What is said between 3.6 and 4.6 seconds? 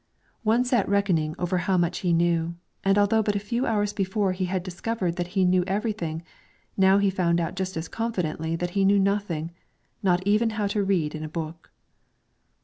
hours before he